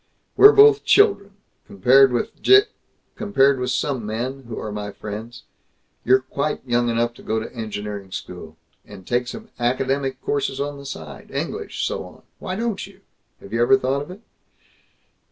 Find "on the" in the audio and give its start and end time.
10.59-10.87